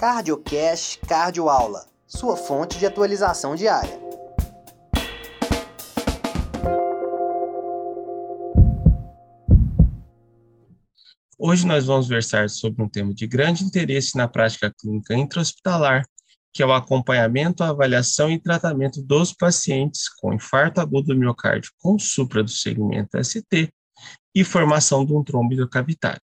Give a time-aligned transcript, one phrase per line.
[0.00, 4.00] CardioCast Cardioaula, sua fonte de atualização diária.
[11.38, 16.06] Hoje nós vamos versar sobre um tema de grande interesse na prática clínica intra-hospitalar,
[16.50, 21.98] que é o acompanhamento, avaliação e tratamento dos pacientes com infarto agudo do miocárdio com
[21.98, 23.70] supra do segmento ST
[24.34, 26.22] e formação de um trombo hidrocavitário.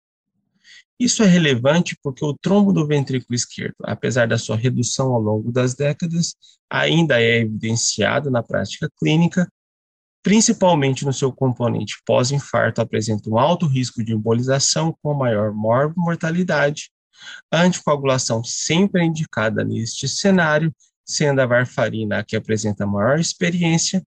[1.01, 5.51] Isso é relevante porque o trombo do ventrículo esquerdo, apesar da sua redução ao longo
[5.51, 6.35] das décadas,
[6.69, 9.51] ainda é evidenciado na prática clínica,
[10.23, 15.55] principalmente no seu componente pós-infarto, apresenta um alto risco de embolização com maior
[15.97, 16.91] mortalidade.
[17.51, 20.71] A anticoagulação sempre é indicada neste cenário,
[21.03, 24.03] sendo a varfarina a que apresenta maior experiência,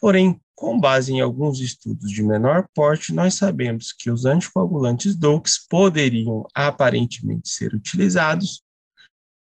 [0.00, 5.56] porém, com base em alguns estudos de menor porte, nós sabemos que os anticoagulantes DOACs
[5.68, 8.60] poderiam aparentemente ser utilizados,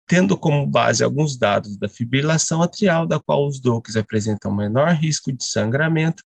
[0.07, 5.31] tendo como base alguns dados da fibrilação atrial, da qual os DOACs apresentam menor risco
[5.31, 6.25] de sangramento,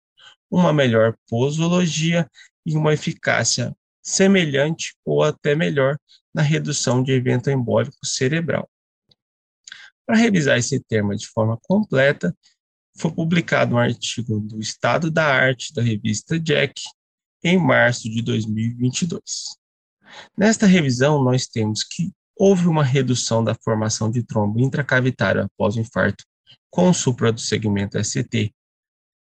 [0.48, 2.30] uma melhor posologia
[2.64, 5.98] e uma eficácia semelhante ou até melhor
[6.32, 8.70] na redução de evento embólico cerebral.
[10.06, 12.32] Para revisar esse tema de forma completa,
[12.96, 16.82] foi publicado um artigo do Estado da Arte da revista Jack
[17.42, 19.22] em março de 2022.
[20.36, 25.80] Nesta revisão, nós temos que houve uma redução da formação de trombo intracavitário após o
[25.80, 26.24] infarto
[26.70, 28.52] com supra do segmento ST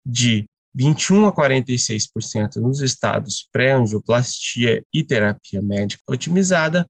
[0.06, 6.88] de 21 a 46% nos estados pré-angioplastia e terapia médica otimizada,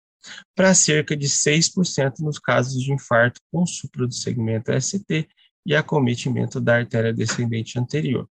[0.53, 5.27] para cerca de 6% nos casos de infarto com supra do segmento ST
[5.65, 8.27] e acometimento da artéria descendente anterior.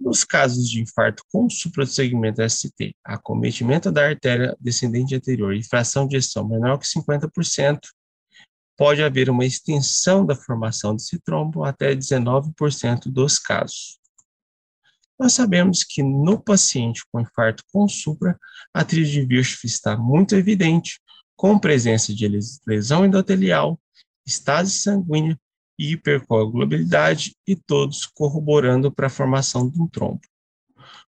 [0.00, 6.16] Nos casos de infarto com suprassegmento ST, acometimento da artéria descendente anterior e fração de
[6.16, 7.80] ejeção menor que 50%,
[8.76, 13.98] pode haver uma extensão da formação desse trombo até 19% dos casos.
[15.18, 18.38] Nós sabemos que no paciente com infarto com supra,
[18.72, 21.00] a tríade de Virchow está muito evidente,
[21.34, 22.28] com presença de
[22.64, 23.80] lesão endotelial,
[24.24, 25.36] estase sanguínea
[25.78, 30.20] e hipercoagulabilidade, e todos corroborando para a formação de um trombo.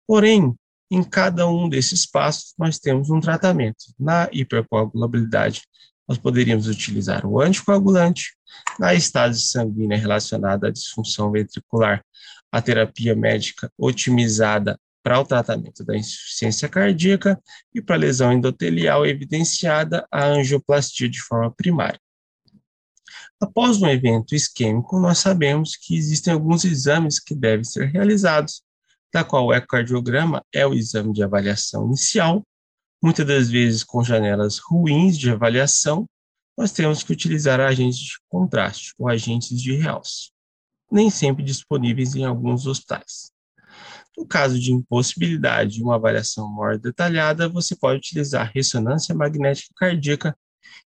[0.08, 0.56] Porém,
[0.90, 3.86] em cada um desses passos, nós temos um tratamento.
[4.00, 5.64] Na hipercoagulabilidade,
[6.08, 8.36] nós poderíamos utilizar o anticoagulante,
[8.80, 12.04] na estase sanguínea relacionada à disfunção ventricular,
[12.52, 17.40] a terapia médica otimizada para o tratamento da insuficiência cardíaca
[17.74, 22.00] e para lesão endotelial evidenciada a angioplastia de forma primária.
[23.40, 28.62] Após um evento isquêmico, nós sabemos que existem alguns exames que devem ser realizados,
[29.14, 32.44] da qual o ecocardiograma é o exame de avaliação inicial,
[33.02, 36.06] muitas das vezes com janelas ruins de avaliação,
[36.58, 40.32] nós temos que utilizar agentes de contraste ou agentes de realce,
[40.92, 43.32] nem sempre disponíveis em alguns hospitais.
[44.18, 50.38] No caso de impossibilidade de uma avaliação maior detalhada, você pode utilizar ressonância magnética cardíaca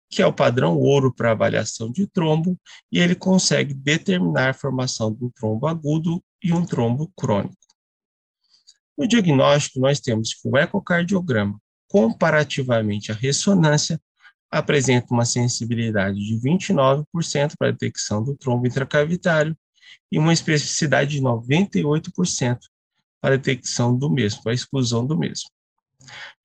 [0.09, 2.59] que é o padrão ouro para avaliação de trombo,
[2.91, 7.55] e ele consegue determinar a formação um trombo agudo e um trombo crônico.
[8.97, 14.01] No diagnóstico, nós temos que o ecocardiograma, comparativamente à ressonância,
[14.51, 17.05] apresenta uma sensibilidade de 29%
[17.57, 19.55] para a detecção do trombo intracavitário
[20.11, 22.57] e uma especificidade de 98%
[23.21, 25.49] para a detecção do mesmo, para a exclusão do mesmo.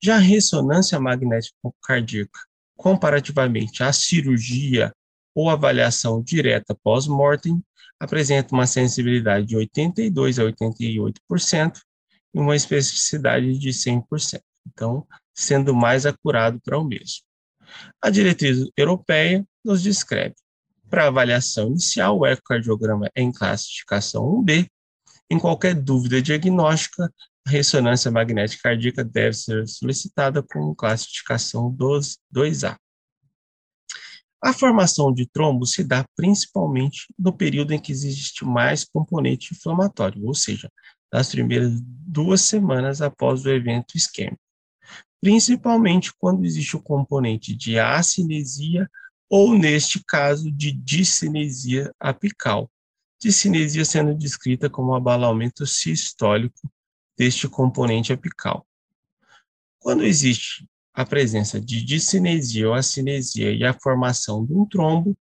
[0.02, 2.38] Já a ressonância magnética cardíaca
[2.76, 4.92] comparativamente à cirurgia
[5.34, 7.62] ou avaliação direta pós-mortem,
[7.98, 11.80] apresenta uma sensibilidade de 82 a 88%
[12.34, 14.40] e uma especificidade de 100%.
[14.66, 17.22] Então, sendo mais acurado para o mesmo.
[18.00, 20.34] A diretriz europeia nos descreve.
[20.88, 24.68] Para avaliação inicial, o ecocardiograma é em classificação 1B.
[25.30, 27.12] Em qualquer dúvida diagnóstica,
[27.46, 32.76] ressonância magnética cardíaca deve ser solicitada com classificação 2A.
[34.42, 40.24] A formação de trombo se dá principalmente no período em que existe mais componente inflamatório,
[40.26, 40.70] ou seja,
[41.12, 44.40] nas primeiras duas semanas após o evento isquêmico,
[45.20, 48.86] principalmente quando existe o componente de acinesia
[49.30, 52.70] ou, neste caso, de discinesia apical.
[53.18, 56.70] Discinesia sendo descrita como abalamento sistólico
[57.16, 58.66] deste componente apical.
[59.78, 65.16] Quando existe a presença de discinesia ou acinesia e a formação de um trombo,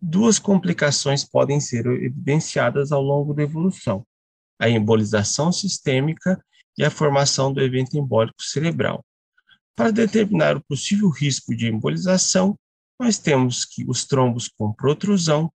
[0.00, 4.06] duas complicações podem ser evidenciadas ao longo da evolução:
[4.58, 6.42] a embolização sistêmica
[6.76, 9.04] e a formação do evento embólico cerebral.
[9.74, 12.58] Para determinar o possível risco de embolização,
[12.98, 15.52] nós temos que os trombos com protrusão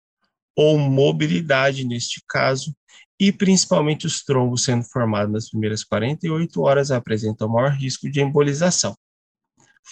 [0.55, 2.75] ou mobilidade, neste caso,
[3.19, 8.95] e principalmente os trombos sendo formados nas primeiras 48 horas apresentam maior risco de embolização.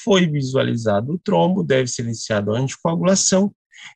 [0.03, 3.53] Foi visualizado o trombo, deve ser iniciada a anticoagulação,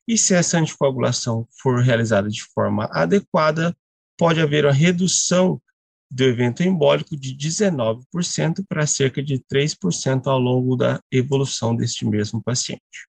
[0.08, 3.76] e se essa anticoagulação for realizada de forma adequada,
[4.18, 5.62] pode haver uma redução
[6.10, 12.44] do evento embólico de 19% para cerca de 3% ao longo da evolução deste mesmo
[12.44, 13.08] paciente.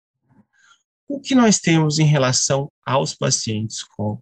[1.07, 4.19] O que nós temos em relação aos pacientes com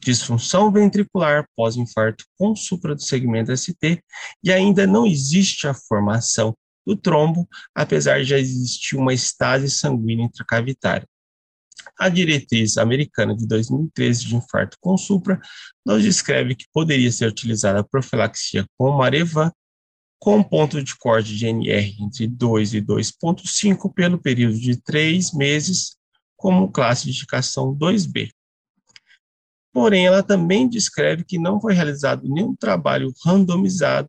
[0.00, 4.02] disfunção ventricular pós-infarto com supra do segmento ST
[4.42, 6.56] e ainda não existe a formação
[6.86, 11.06] do trombo, apesar de já existir uma estase sanguínea intracavitária.
[11.98, 15.40] A diretriz americana de 2013 de infarto com supra
[15.84, 19.52] nos descreve que poderia ser utilizada a profilaxia com Marevan
[20.18, 25.96] com ponto de corte de NR entre 2 e 2,5 pelo período de 3 meses,
[26.36, 28.30] como classificação 2B.
[29.78, 34.08] Porém, ela também descreve que não foi realizado nenhum trabalho randomizado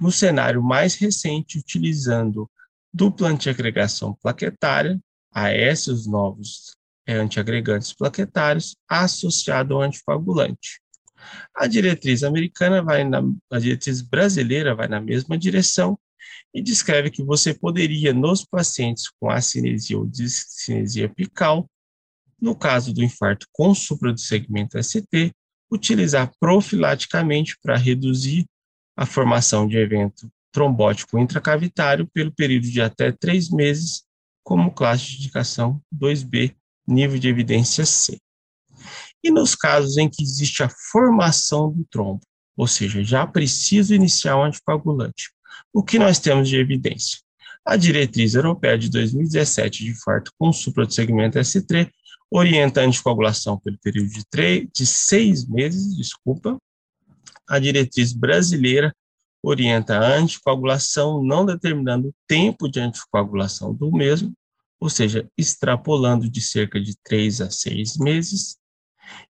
[0.00, 2.50] no cenário mais recente, utilizando
[2.90, 4.98] dupla antiagregação plaquetária,
[5.30, 6.74] AS, os novos
[7.06, 10.80] é, antiagregantes plaquetários, associado ao anticoagulante.
[11.54, 13.22] A diretriz americana vai na,
[13.52, 15.98] a diretriz brasileira vai na mesma direção
[16.54, 21.68] e descreve que você poderia, nos pacientes com acinesia ou discinesia apical,
[22.40, 25.32] no caso do infarto com supra do segmento ST,
[25.70, 28.44] utilizar profilaticamente para reduzir
[28.96, 34.04] a formação de evento trombótico intracavitário pelo período de até três meses,
[34.42, 36.54] como classe de indicação 2B,
[36.86, 38.18] nível de evidência C.
[39.22, 42.20] E nos casos em que existe a formação do trombo,
[42.56, 45.30] ou seja, já preciso iniciar um anticoagulante,
[45.72, 47.18] o que nós temos de evidência?
[47.64, 51.90] A diretriz europeia de 2017 de infarto com supra do segmento S3
[52.30, 56.58] orienta a anticoagulação pelo período de, três, de seis meses, desculpa.
[57.48, 58.94] A diretriz brasileira
[59.42, 64.32] orienta a anticoagulação, não determinando o tempo de anticoagulação do mesmo,
[64.80, 68.56] ou seja, extrapolando de cerca de três a seis meses,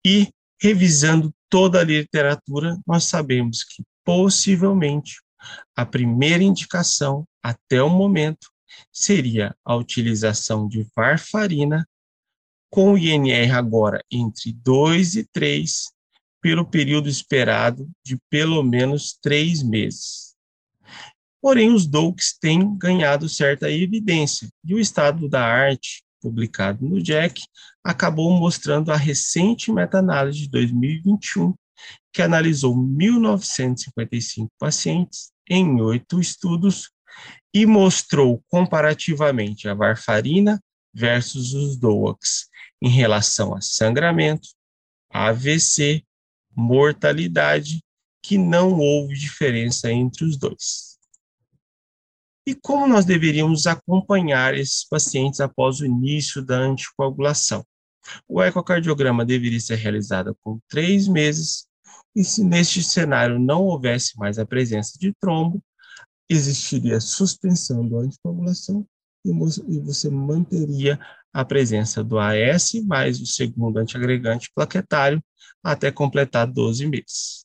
[0.04, 0.28] e
[0.60, 5.20] revisando toda a literatura, nós sabemos que possivelmente
[5.74, 8.50] a primeira indicação até o momento
[8.92, 11.86] seria a utilização de varfarina
[12.70, 15.90] com o INR agora entre 2 e 3,
[16.40, 20.34] pelo período esperado de pelo menos três meses.
[21.42, 27.42] Porém, os DOACs têm ganhado certa evidência, e o estado da arte, publicado no JACC,
[27.82, 31.54] acabou mostrando a recente meta-análise de 2021,
[32.12, 36.90] que analisou 1.955 pacientes em oito estudos
[37.54, 40.60] e mostrou comparativamente a varfarina
[40.92, 42.48] versus os DOACs
[42.82, 44.48] em relação a sangramento,
[45.10, 46.04] AVC,
[46.54, 47.82] mortalidade,
[48.22, 50.98] que não houve diferença entre os dois.
[52.46, 57.64] E como nós deveríamos acompanhar esses pacientes após o início da anticoagulação?
[58.26, 61.66] O ecocardiograma deveria ser realizado com três meses,
[62.16, 65.62] e se neste cenário não houvesse mais a presença de trombo,
[66.28, 68.86] existiria suspensão da anticoagulação
[69.24, 70.98] e você manteria
[71.32, 75.22] a presença do AS mais o segundo antiagregante plaquetário
[75.62, 77.44] até completar 12 meses.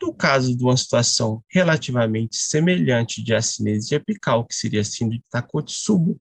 [0.00, 5.30] No caso de uma situação relativamente semelhante de acinesia apical, que seria a síndrome de
[5.30, 6.20] Takotsubo,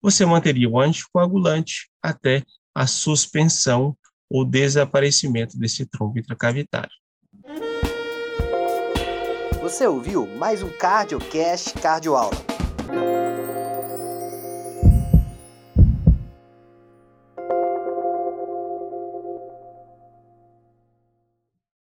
[0.00, 2.42] você manteria o anticoagulante até
[2.74, 3.96] a suspensão
[4.30, 6.92] ou desaparecimento desse trombo intracavitário.
[9.60, 12.36] Você ouviu mais um CardioCast Cardioaula.